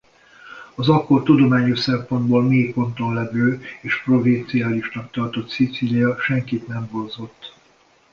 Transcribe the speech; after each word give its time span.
Az 0.75 0.89
akkor 0.89 1.23
tudományos 1.23 1.79
szempontból 1.79 2.41
mélyponton 2.43 3.13
levő 3.13 3.61
és 3.81 4.03
provinciálisnak 4.03 5.11
tartott 5.11 5.47
Szicília 5.49 6.17
senkit 6.19 6.67
nem 6.67 6.87
vonzott. 6.91 7.53